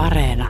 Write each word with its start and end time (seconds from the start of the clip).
Areena. 0.00 0.48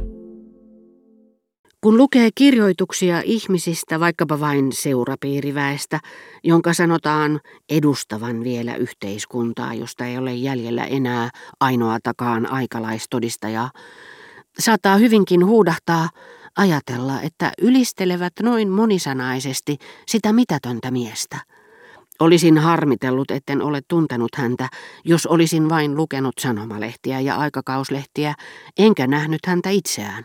Kun 1.81 1.97
lukee 1.97 2.31
kirjoituksia 2.34 3.23
ihmisistä, 3.25 4.00
vaikkapa 4.00 4.41
vain 4.41 4.73
seurapiiriväestä, 4.73 6.00
jonka 6.44 6.73
sanotaan 6.75 7.41
edustavan 7.71 8.45
vielä 8.45 8.77
yhteiskuntaa, 8.77 9.75
josta 9.75 10.05
ei 10.05 10.18
ole 10.18 10.34
jäljellä 10.34 10.84
enää 10.84 11.30
ainoatakaan 11.61 12.52
aikalaistodistajaa, 12.52 13.71
saattaa 14.59 14.96
hyvinkin 14.96 15.46
huudahtaa 15.46 16.09
ajatella, 16.57 17.23
että 17.23 17.53
ylistelevät 17.62 18.32
noin 18.43 18.69
monisanaisesti 18.69 19.77
sitä 20.07 20.32
mitätöntä 20.32 20.91
miestä– 20.91 21.39
Olisin 22.21 22.59
harmitellut, 22.59 23.30
etten 23.30 23.62
ole 23.62 23.80
tuntenut 23.89 24.34
häntä, 24.36 24.68
jos 25.05 25.27
olisin 25.27 25.68
vain 25.68 25.96
lukenut 25.96 26.35
sanomalehtiä 26.41 27.21
ja 27.21 27.36
aikakauslehtiä, 27.36 28.35
enkä 28.79 29.07
nähnyt 29.07 29.46
häntä 29.46 29.71
itseään. 29.71 30.25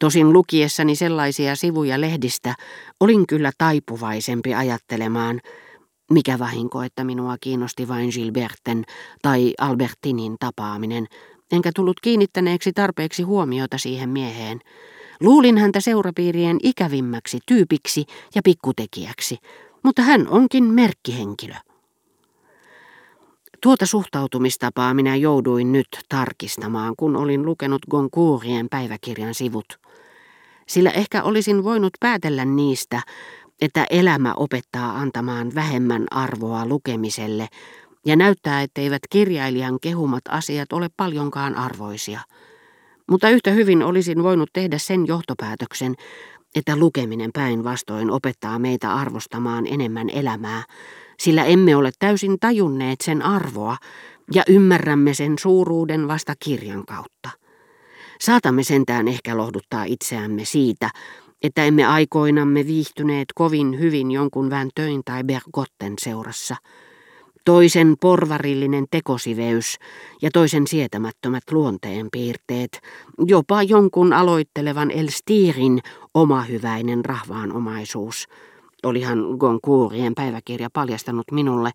Tosin 0.00 0.32
lukiessani 0.32 0.96
sellaisia 0.96 1.56
sivuja 1.56 2.00
lehdistä 2.00 2.54
olin 3.00 3.26
kyllä 3.26 3.50
taipuvaisempi 3.58 4.54
ajattelemaan, 4.54 5.40
mikä 6.10 6.38
vahinko, 6.38 6.82
että 6.82 7.04
minua 7.04 7.36
kiinnosti 7.40 7.88
vain 7.88 8.10
Gilberten 8.14 8.84
tai 9.22 9.54
Albertinin 9.58 10.36
tapaaminen, 10.40 11.06
enkä 11.52 11.70
tullut 11.74 12.00
kiinnittäneeksi 12.00 12.72
tarpeeksi 12.72 13.22
huomiota 13.22 13.78
siihen 13.78 14.08
mieheen. 14.08 14.60
Luulin 15.20 15.58
häntä 15.58 15.80
seurapiirien 15.80 16.56
ikävimmäksi 16.62 17.38
tyypiksi 17.46 18.04
ja 18.34 18.42
pikkutekijäksi, 18.44 19.38
mutta 19.82 20.02
hän 20.02 20.28
onkin 20.28 20.64
merkkihenkilö. 20.64 21.54
Tuota 23.62 23.86
suhtautumistapaa 23.86 24.94
minä 24.94 25.16
jouduin 25.16 25.72
nyt 25.72 25.88
tarkistamaan, 26.08 26.94
kun 26.96 27.16
olin 27.16 27.46
lukenut 27.46 27.82
Goncourien 27.90 28.68
päiväkirjan 28.68 29.34
sivut. 29.34 29.78
Sillä 30.68 30.90
ehkä 30.90 31.22
olisin 31.22 31.64
voinut 31.64 31.92
päätellä 32.00 32.44
niistä, 32.44 33.02
että 33.60 33.86
elämä 33.90 34.34
opettaa 34.36 34.98
antamaan 34.98 35.54
vähemmän 35.54 36.06
arvoa 36.10 36.66
lukemiselle 36.66 37.48
ja 38.06 38.16
näyttää, 38.16 38.62
etteivät 38.62 39.02
kirjailijan 39.10 39.80
kehumat 39.80 40.22
asiat 40.28 40.72
ole 40.72 40.88
paljonkaan 40.96 41.54
arvoisia. 41.56 42.20
Mutta 43.10 43.28
yhtä 43.28 43.50
hyvin 43.50 43.82
olisin 43.82 44.22
voinut 44.22 44.50
tehdä 44.52 44.78
sen 44.78 45.06
johtopäätöksen, 45.06 45.94
että 46.54 46.76
lukeminen 46.76 47.30
päinvastoin 47.32 48.10
opettaa 48.10 48.58
meitä 48.58 48.94
arvostamaan 48.94 49.66
enemmän 49.66 50.10
elämää, 50.10 50.62
sillä 51.18 51.44
emme 51.44 51.76
ole 51.76 51.90
täysin 51.98 52.36
tajunneet 52.40 53.00
sen 53.00 53.22
arvoa 53.22 53.76
ja 54.34 54.42
ymmärrämme 54.48 55.14
sen 55.14 55.38
suuruuden 55.38 56.08
vasta 56.08 56.34
kirjan 56.44 56.86
kautta. 56.86 57.30
Saatamme 58.20 58.62
sentään 58.62 59.08
ehkä 59.08 59.36
lohduttaa 59.36 59.84
itseämme 59.84 60.44
siitä, 60.44 60.90
että 61.42 61.64
emme 61.64 61.84
aikoinamme 61.84 62.66
viihtyneet 62.66 63.28
kovin 63.34 63.78
hyvin 63.78 64.10
jonkun 64.10 64.50
töin 64.74 65.02
tai 65.04 65.24
Bergotten 65.24 65.94
seurassa– 65.98 66.56
toisen 67.44 67.94
porvarillinen 68.00 68.86
tekosiveys 68.90 69.78
ja 70.22 70.30
toisen 70.32 70.66
sietämättömät 70.66 71.42
luonteenpiirteet, 71.50 72.80
jopa 73.26 73.62
jonkun 73.62 74.12
aloittelevan 74.12 74.90
Elstirin 74.90 75.80
omahyväinen 76.14 77.04
rahvaanomaisuus. 77.04 78.28
Olihan 78.82 79.18
Goncourien 79.38 80.14
päiväkirja 80.14 80.68
paljastanut 80.72 81.30
minulle, 81.30 81.70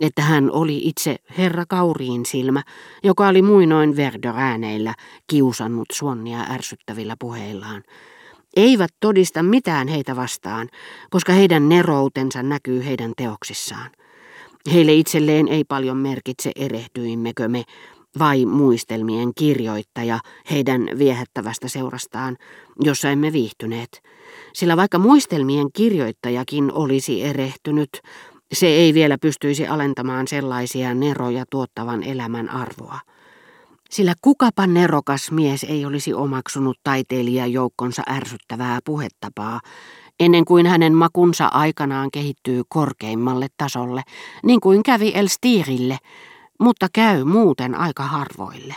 että 0.00 0.22
hän 0.22 0.50
oli 0.50 0.80
itse 0.84 1.16
herra 1.38 1.64
Kauriin 1.68 2.26
silmä, 2.26 2.62
joka 3.02 3.28
oli 3.28 3.42
muinoin 3.42 3.96
Verdörääneillä 3.96 4.94
kiusannut 5.26 5.88
Suonnia 5.92 6.40
ärsyttävillä 6.50 7.16
puheillaan 7.18 7.82
eivät 8.56 8.90
todista 9.00 9.42
mitään 9.42 9.88
heitä 9.88 10.16
vastaan, 10.16 10.68
koska 11.10 11.32
heidän 11.32 11.68
neroutensa 11.68 12.42
näkyy 12.42 12.84
heidän 12.84 13.12
teoksissaan. 13.16 13.90
Heille 14.72 14.94
itselleen 14.94 15.48
ei 15.48 15.64
paljon 15.64 15.96
merkitse 15.96 16.50
erehtyimmekö 16.56 17.48
me 17.48 17.64
vai 18.18 18.46
muistelmien 18.46 19.32
kirjoittaja 19.34 20.20
heidän 20.50 20.88
viehättävästä 20.98 21.68
seurastaan, 21.68 22.36
jossa 22.80 23.10
emme 23.10 23.32
viihtyneet. 23.32 24.02
Sillä 24.52 24.76
vaikka 24.76 24.98
muistelmien 24.98 25.66
kirjoittajakin 25.72 26.72
olisi 26.72 27.22
erehtynyt, 27.22 27.90
se 28.52 28.66
ei 28.66 28.94
vielä 28.94 29.18
pystyisi 29.18 29.66
alentamaan 29.66 30.28
sellaisia 30.28 30.94
neroja 30.94 31.44
tuottavan 31.50 32.02
elämän 32.02 32.48
arvoa. 32.48 32.98
Sillä 33.90 34.14
kukapa 34.22 34.66
nerokas 34.66 35.30
mies 35.30 35.64
ei 35.64 35.84
olisi 35.84 36.14
omaksunut 36.14 36.78
taiteilijajoukkonsa 36.84 38.02
ärsyttävää 38.10 38.78
puhetapaa, 38.84 39.60
ennen 40.20 40.44
kuin 40.44 40.66
hänen 40.66 40.94
makunsa 40.94 41.46
aikanaan 41.46 42.10
kehittyy 42.12 42.62
korkeimmalle 42.68 43.46
tasolle, 43.56 44.02
niin 44.44 44.60
kuin 44.60 44.82
kävi 44.82 45.12
Elstirille, 45.14 45.98
mutta 46.60 46.86
käy 46.92 47.24
muuten 47.24 47.74
aika 47.74 48.02
harvoille. 48.02 48.74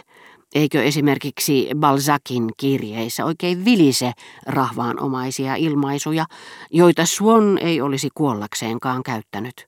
Eikö 0.56 0.84
esimerkiksi 0.84 1.70
Balzacin 1.76 2.50
kirjeissä 2.58 3.26
oikein 3.26 3.66
vilise 3.66 4.12
rahvaanomaisia 4.46 5.56
ilmaisuja, 5.56 6.26
joita 6.72 7.06
Swan 7.06 7.58
ei 7.58 7.82
olisi 7.82 8.10
kuollakseenkaan 8.14 9.04
käyttänyt? 9.04 9.68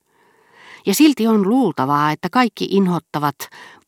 Ja 0.86 0.94
silti 0.94 1.26
on 1.26 1.48
luultavaa, 1.48 2.10
että 2.10 2.28
kaikki 2.30 2.68
inhottavat 2.70 3.36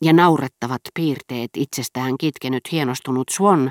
ja 0.03 0.13
naurettavat 0.13 0.81
piirteet 0.95 1.51
itsestään 1.57 2.19
kitkenyt 2.19 2.63
hienostunut 2.73 3.29
Swan 3.29 3.71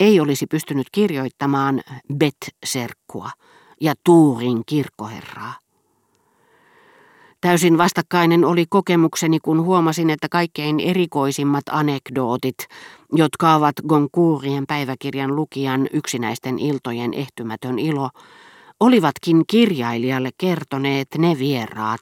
ei 0.00 0.20
olisi 0.20 0.46
pystynyt 0.46 0.86
kirjoittamaan 0.92 1.82
Bet-serkkua 2.14 3.30
ja 3.80 3.94
Tuurin 4.04 4.62
kirkkoherraa. 4.66 5.54
Täysin 7.40 7.78
vastakkainen 7.78 8.44
oli 8.44 8.66
kokemukseni, 8.68 9.38
kun 9.40 9.64
huomasin, 9.64 10.10
että 10.10 10.28
kaikkein 10.28 10.80
erikoisimmat 10.80 11.64
anekdootit, 11.70 12.56
jotka 13.12 13.54
ovat 13.54 13.74
Goncourien 13.88 14.66
päiväkirjan 14.66 15.36
lukijan 15.36 15.88
yksinäisten 15.92 16.58
iltojen 16.58 17.14
ehtymätön 17.14 17.78
ilo, 17.78 18.10
olivatkin 18.80 19.44
kirjailijalle 19.46 20.30
kertoneet 20.38 21.08
ne 21.18 21.38
vieraat, 21.38 22.00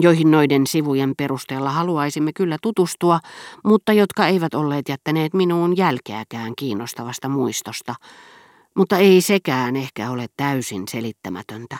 joihin 0.00 0.30
noiden 0.30 0.66
sivujen 0.66 1.14
perusteella 1.18 1.70
haluaisimme 1.70 2.32
kyllä 2.32 2.56
tutustua, 2.62 3.20
mutta 3.64 3.92
jotka 3.92 4.26
eivät 4.26 4.54
olleet 4.54 4.88
jättäneet 4.88 5.34
minuun 5.34 5.76
jälkeäkään 5.76 6.52
kiinnostavasta 6.58 7.28
muistosta. 7.28 7.94
Mutta 8.76 8.98
ei 8.98 9.20
sekään 9.20 9.76
ehkä 9.76 10.10
ole 10.10 10.26
täysin 10.36 10.82
selittämätöntä. 10.90 11.76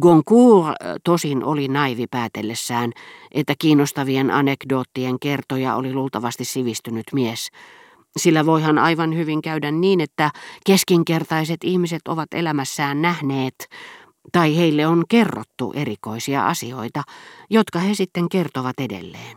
Goncourt 0.00 0.76
tosin 1.04 1.44
oli 1.44 1.68
naivi 1.68 2.06
päätellessään, 2.10 2.92
että 3.32 3.54
kiinnostavien 3.58 4.30
anekdoottien 4.30 5.16
kertoja 5.20 5.76
oli 5.76 5.92
luultavasti 5.92 6.44
sivistynyt 6.44 7.04
mies. 7.12 7.50
Sillä 8.16 8.46
voihan 8.46 8.78
aivan 8.78 9.16
hyvin 9.16 9.42
käydä 9.42 9.70
niin, 9.70 10.00
että 10.00 10.30
keskinkertaiset 10.66 11.64
ihmiset 11.64 12.08
ovat 12.08 12.28
elämässään 12.34 13.02
nähneet, 13.02 13.54
tai 14.32 14.56
heille 14.56 14.86
on 14.86 15.04
kerrottu 15.08 15.72
erikoisia 15.76 16.46
asioita, 16.46 17.02
jotka 17.50 17.78
he 17.78 17.94
sitten 17.94 18.28
kertovat 18.28 18.80
edelleen. 18.80 19.36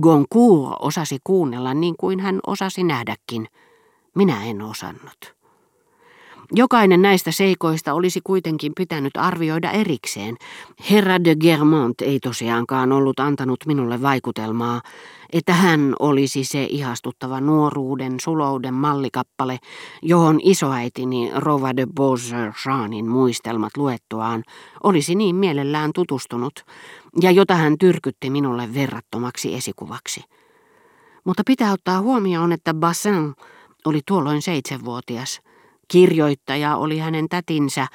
Goncourt 0.00 0.76
osasi 0.80 1.18
kuunnella 1.24 1.74
niin 1.74 1.94
kuin 1.98 2.20
hän 2.20 2.40
osasi 2.46 2.84
nähdäkin. 2.84 3.48
Minä 4.14 4.44
en 4.44 4.62
osannut. 4.62 5.41
Jokainen 6.54 7.02
näistä 7.02 7.30
seikoista 7.30 7.94
olisi 7.94 8.20
kuitenkin 8.24 8.72
pitänyt 8.76 9.16
arvioida 9.16 9.70
erikseen. 9.70 10.36
Herra 10.90 11.24
de 11.24 11.36
Germont 11.36 12.00
ei 12.00 12.20
tosiaankaan 12.20 12.92
ollut 12.92 13.20
antanut 13.20 13.58
minulle 13.66 14.02
vaikutelmaa, 14.02 14.80
että 15.32 15.52
hän 15.54 15.94
olisi 15.98 16.44
se 16.44 16.66
ihastuttava 16.70 17.40
nuoruuden, 17.40 18.20
sulouden 18.20 18.74
mallikappale, 18.74 19.58
johon 20.02 20.40
isoäitini 20.42 21.30
Rova 21.34 21.76
de 21.76 21.86
Beaujeanin 21.96 23.08
muistelmat 23.08 23.76
luettuaan 23.76 24.42
olisi 24.82 25.14
niin 25.14 25.36
mielellään 25.36 25.90
tutustunut, 25.94 26.64
ja 27.22 27.30
jota 27.30 27.54
hän 27.54 27.78
tyrkytti 27.78 28.30
minulle 28.30 28.74
verrattomaksi 28.74 29.54
esikuvaksi. 29.54 30.24
Mutta 31.24 31.42
pitää 31.46 31.72
ottaa 31.72 32.00
huomioon, 32.00 32.52
että 32.52 32.74
Bassin 32.74 33.34
oli 33.84 34.00
tuolloin 34.06 34.42
seitsemänvuotias– 34.42 35.40
Kirjoittaja 35.92 36.76
oli 36.76 36.98
hänen 36.98 37.28
tätinsä 37.28 37.86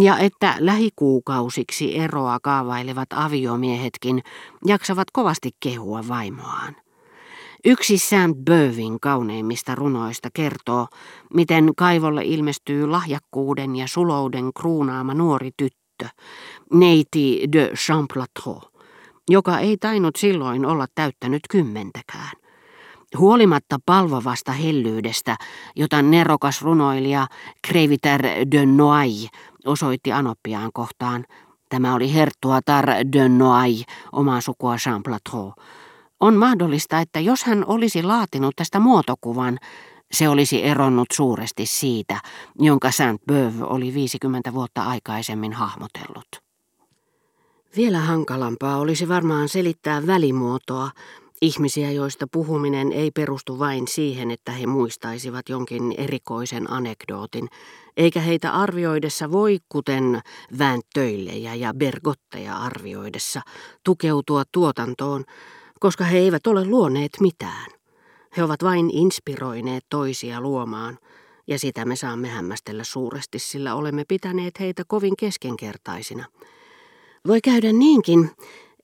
ja 0.00 0.18
että 0.18 0.54
lähikuukausiksi 0.58 1.98
eroa 1.98 2.38
kaavailevat 2.42 3.08
aviomiehetkin 3.14 4.22
jaksavat 4.66 5.08
kovasti 5.12 5.50
kehua 5.60 6.00
vaimoaan. 6.08 6.76
Yksi 7.64 7.98
Saint 7.98 8.36
Bövin 8.36 9.00
kauneimmista 9.00 9.74
runoista 9.74 10.28
kertoo, 10.34 10.86
miten 11.34 11.72
kaivolle 11.76 12.22
ilmestyy 12.24 12.86
lahjakkuuden 12.86 13.76
ja 13.76 13.88
sulouden 13.88 14.50
kruunaama 14.54 15.14
nuori 15.14 15.50
tyttö, 15.56 16.08
neiti 16.72 17.48
de 17.52 17.70
Champlateau, 17.74 18.60
joka 19.30 19.58
ei 19.58 19.76
tainnut 19.76 20.16
silloin 20.16 20.66
olla 20.66 20.86
täyttänyt 20.94 21.42
kymmentäkään. 21.50 22.39
Huolimatta 23.18 23.78
palvovasta 23.86 24.52
hellyydestä, 24.52 25.36
jota 25.76 26.02
nerokas 26.02 26.62
runoilija 26.62 27.26
Creviter 27.66 28.22
de 28.50 28.66
Noailles 28.66 29.30
osoitti 29.66 30.12
Anoppiaan 30.12 30.70
kohtaan, 30.72 31.24
tämä 31.68 31.94
oli 31.94 32.14
Herttuatar 32.14 32.86
de 33.12 33.28
Noailles, 33.28 33.84
omaa 34.12 34.40
sukua 34.40 34.76
Champlateau, 34.76 35.52
on 36.20 36.34
mahdollista, 36.34 37.00
että 37.00 37.20
jos 37.20 37.44
hän 37.44 37.64
olisi 37.66 38.02
laatinut 38.02 38.56
tästä 38.56 38.80
muotokuvan, 38.80 39.58
se 40.12 40.28
olisi 40.28 40.64
eronnut 40.64 41.08
suuresti 41.12 41.66
siitä, 41.66 42.20
jonka 42.58 42.90
Saint-Beuve 42.90 43.64
oli 43.64 43.94
50 43.94 44.52
vuotta 44.54 44.82
aikaisemmin 44.82 45.52
hahmotellut. 45.52 46.42
Vielä 47.76 47.98
hankalampaa 47.98 48.76
olisi 48.76 49.08
varmaan 49.08 49.48
selittää 49.48 50.06
välimuotoa, 50.06 50.90
ihmisiä, 51.42 51.90
joista 51.90 52.26
puhuminen 52.32 52.92
ei 52.92 53.10
perustu 53.10 53.58
vain 53.58 53.88
siihen, 53.88 54.30
että 54.30 54.52
he 54.52 54.66
muistaisivat 54.66 55.48
jonkin 55.48 55.94
erikoisen 55.98 56.70
anekdootin, 56.70 57.48
eikä 57.96 58.20
heitä 58.20 58.52
arvioidessa 58.52 59.32
voi, 59.32 59.58
kuten 59.68 60.20
vääntöillejä 60.58 61.54
ja 61.54 61.74
bergotteja 61.74 62.56
arvioidessa, 62.56 63.40
tukeutua 63.84 64.42
tuotantoon, 64.52 65.24
koska 65.80 66.04
he 66.04 66.18
eivät 66.18 66.46
ole 66.46 66.64
luoneet 66.64 67.12
mitään. 67.20 67.66
He 68.36 68.42
ovat 68.42 68.62
vain 68.62 68.90
inspiroineet 68.90 69.84
toisia 69.88 70.40
luomaan, 70.40 70.98
ja 71.46 71.58
sitä 71.58 71.84
me 71.84 71.96
saamme 71.96 72.28
hämmästellä 72.28 72.84
suuresti, 72.84 73.38
sillä 73.38 73.74
olemme 73.74 74.04
pitäneet 74.08 74.60
heitä 74.60 74.82
kovin 74.86 75.16
keskenkertaisina. 75.16 76.24
Voi 77.26 77.40
käydä 77.40 77.72
niinkin, 77.72 78.30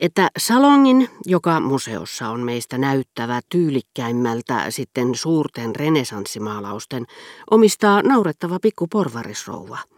että 0.01 0.29
salongin, 0.39 1.09
joka 1.27 1.61
museossa 1.61 2.29
on 2.29 2.41
meistä 2.41 2.79
näyttävä 2.79 3.41
tyylikkäimmältä 3.49 4.71
sitten 4.71 5.15
suurten 5.15 5.77
renesanssimaalausten, 5.77 7.07
omistaa 7.51 8.03
naurettava 8.03 8.59
pikku 8.63 8.87
porvarisrouva– 8.87 9.79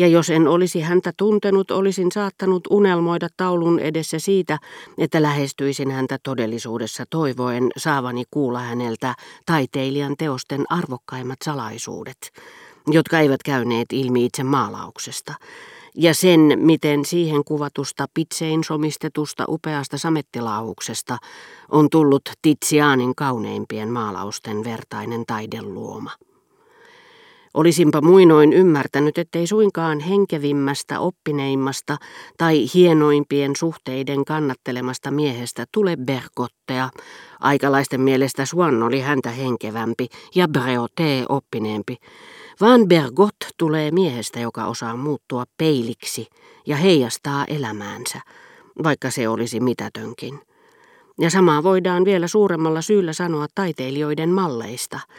ja 0.00 0.06
jos 0.06 0.30
en 0.30 0.48
olisi 0.48 0.80
häntä 0.80 1.12
tuntenut, 1.16 1.70
olisin 1.70 2.12
saattanut 2.12 2.62
unelmoida 2.70 3.28
taulun 3.36 3.78
edessä 3.78 4.18
siitä, 4.18 4.58
että 4.98 5.22
lähestyisin 5.22 5.90
häntä 5.90 6.18
todellisuudessa 6.22 7.04
toivoen 7.10 7.70
saavani 7.76 8.24
kuulla 8.30 8.60
häneltä 8.60 9.14
taiteilijan 9.46 10.14
teosten 10.18 10.64
arvokkaimmat 10.68 11.38
salaisuudet, 11.44 12.32
jotka 12.86 13.20
eivät 13.20 13.42
käyneet 13.42 13.92
ilmi 13.92 14.24
itse 14.24 14.44
maalauksesta, 14.44 15.34
ja 15.96 16.14
sen, 16.14 16.40
miten 16.56 17.04
siihen 17.04 17.44
kuvatusta 17.44 18.06
pitsein 18.14 18.64
somistetusta 18.64 19.44
upeasta 19.48 19.98
samettilauhuksesta 19.98 21.18
on 21.70 21.90
tullut 21.90 22.22
Tizianin 22.42 23.14
kauneimpien 23.14 23.88
maalausten 23.88 24.64
vertainen 24.64 25.26
taideluoma. 25.26 26.10
Olisinpa 27.54 28.00
muinoin 28.00 28.52
ymmärtänyt, 28.52 29.18
ettei 29.18 29.46
suinkaan 29.46 30.00
henkevimmästä, 30.00 31.00
oppineimmasta 31.00 31.96
tai 32.38 32.66
hienoimpien 32.74 33.56
suhteiden 33.56 34.24
kannattelemasta 34.24 35.10
miehestä 35.10 35.64
tule 35.72 35.96
Bergottea. 35.96 36.90
Aikalaisten 37.40 38.00
mielestä 38.00 38.46
Swan 38.46 38.82
oli 38.82 39.00
häntä 39.00 39.30
henkevämpi 39.30 40.06
ja 40.34 40.48
Breote 40.48 41.24
oppineempi, 41.28 41.96
vaan 42.60 42.88
Bergot 42.88 43.36
tulee 43.58 43.90
miehestä, 43.90 44.40
joka 44.40 44.64
osaa 44.64 44.96
muuttua 44.96 45.44
peiliksi 45.58 46.26
ja 46.66 46.76
heijastaa 46.76 47.44
elämäänsä, 47.44 48.20
vaikka 48.84 49.10
se 49.10 49.28
olisi 49.28 49.60
mitätönkin. 49.60 50.40
Ja 51.20 51.30
samaa 51.30 51.62
voidaan 51.62 52.04
vielä 52.04 52.26
suuremmalla 52.26 52.82
syyllä 52.82 53.12
sanoa 53.12 53.46
taiteilijoiden 53.54 54.30
malleista– 54.30 55.00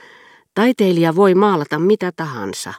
Taiteilija 0.55 1.15
voi 1.15 1.35
maalata 1.35 1.79
mitä 1.79 2.11
tahansa, 2.15 2.73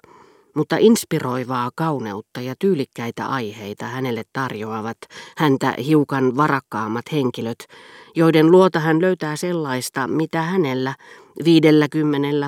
mutta 0.55 0.77
inspiroivaa 0.79 1.71
kauneutta 1.75 2.41
ja 2.41 2.55
tyylikkäitä 2.59 3.27
aiheita 3.27 3.85
hänelle 3.85 4.23
tarjoavat 4.33 4.97
häntä 5.37 5.75
hiukan 5.87 6.37
varakkaammat 6.37 7.05
henkilöt, 7.13 7.59
joiden 8.15 8.51
luota 8.51 8.81
hän 8.81 9.01
löytää 9.01 9.37
sellaista, 9.37 10.09
mitä 10.09 10.43
hänellä 10.43 10.95
viidellä 11.45 11.89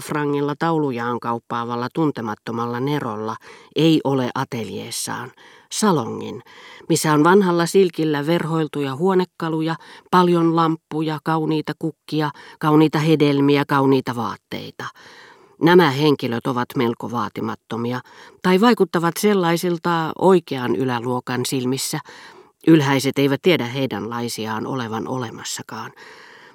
frangilla 0.00 0.54
taulujaan 0.58 1.20
kauppaavalla 1.20 1.88
tuntemattomalla 1.94 2.80
Nerolla 2.80 3.36
ei 3.76 4.00
ole 4.04 4.30
ateljeessaan, 4.34 5.32
salongin, 5.72 6.42
missä 6.88 7.12
on 7.12 7.24
vanhalla 7.24 7.66
silkillä 7.66 8.26
verhoiltuja 8.26 8.96
huonekaluja, 8.96 9.76
paljon 10.10 10.56
lamppuja, 10.56 11.18
kauniita 11.24 11.72
kukkia, 11.78 12.30
kauniita 12.58 12.98
hedelmiä, 12.98 13.64
kauniita 13.68 14.16
vaatteita. 14.16 14.84
Nämä 15.62 15.90
henkilöt 15.90 16.46
ovat 16.46 16.68
melko 16.76 17.10
vaatimattomia, 17.10 18.00
tai 18.42 18.60
vaikuttavat 18.60 19.14
sellaisilta 19.18 20.12
oikean 20.18 20.76
yläluokan 20.76 21.40
silmissä. 21.46 22.00
Ylhäiset 22.66 23.18
eivät 23.18 23.42
tiedä 23.42 23.66
heidän 23.66 24.10
laisiaan 24.10 24.66
olevan 24.66 25.08
olemassakaan. 25.08 25.92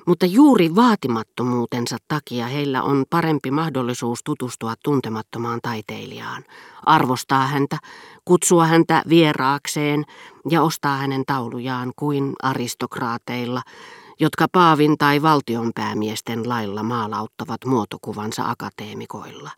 Mutta 0.10 0.26
juuri 0.26 0.76
vaatimattomuutensa 0.76 1.98
takia 2.08 2.48
heillä 2.48 2.84
on 2.84 3.06
parempi 3.10 3.52
mahdollisuus 3.52 4.20
tutustua 4.24 4.74
tuntemattomaan 4.84 5.60
taiteilijaan, 5.62 6.44
arvostaa 6.86 7.48
häntä, 7.48 7.78
kutsua 8.26 8.66
häntä 8.66 9.04
vieraakseen 9.10 10.06
ja 10.50 10.62
ostaa 10.62 10.98
hänen 10.98 11.24
taulujaan 11.28 11.92
kuin 11.96 12.34
aristokraateilla, 12.44 13.62
jotka 14.20 14.48
paavin 14.52 14.98
tai 14.98 15.22
valtionpäämiesten 15.22 16.50
lailla 16.50 16.84
maalauttavat 16.84 17.66
muotokuvansa 17.66 18.50
akateemikoilla. 18.50 19.52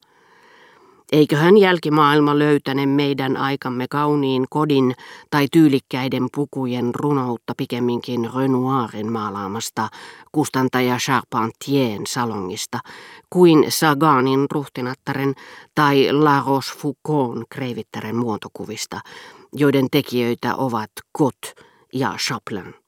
Eiköhän 1.12 1.58
jälkimaailma 1.58 2.40
löytäne 2.40 2.86
meidän 2.86 3.38
aikamme 3.38 3.88
kauniin 3.90 4.46
kodin 4.50 4.94
tai 5.30 5.48
tyylikkäiden 5.52 6.28
pukujen 6.36 6.96
runoutta 6.96 7.54
pikemminkin 7.58 8.30
Renoirin 8.36 9.12
maalaamasta 9.12 9.90
kustantaja 10.32 10.98
Charpentien 10.98 12.08
salongista 12.08 12.80
kuin 13.30 13.66
Saganin 13.70 14.46
ruhtinattaren 14.52 15.34
tai 15.76 16.08
La 16.12 16.44
Rochefoucaultin 16.48 17.46
kreivittären 17.50 18.16
muotokuvista, 18.16 19.00
joiden 19.54 19.88
tekijöitä 19.92 20.56
ovat 20.56 20.92
Kot 21.12 21.40
ja 21.94 22.16
Chaplin. 22.18 22.81